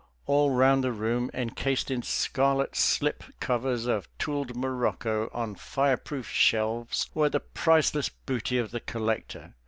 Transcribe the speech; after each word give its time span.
All 0.25 0.49
round 0.49 0.83
the 0.83 0.91
room, 0.91 1.29
encased 1.31 1.91
in 1.91 2.01
scarlet 2.01 2.75
slip 2.75 3.23
covers 3.39 3.85
of 3.85 4.09
tooled 4.17 4.55
morocco, 4.55 5.29
on 5.31 5.53
fireproof 5.53 6.27
shelves, 6.27 7.07
were 7.13 7.29
the 7.29 7.39
priceless 7.39 8.09
booty 8.09 8.57
of 8.57 8.71
the 8.71 8.79
collector. 8.79 9.53